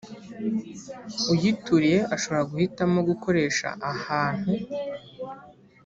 [1.33, 4.51] uyituriye ashobora guhitamo gukoresha ahantu